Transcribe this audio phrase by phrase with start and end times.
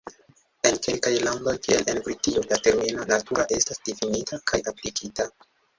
[0.69, 5.33] En kelkaj landoj kiel en Britio la termino "natura" estas difinita kaj aplikita.